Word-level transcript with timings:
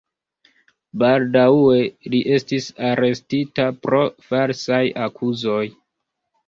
Baldaŭe 1.03 1.77
li 2.15 2.23
estis 2.39 2.71
arestita 2.93 3.69
pro 3.85 4.01
falsaj 4.33 4.85
akuzoj. 5.09 5.65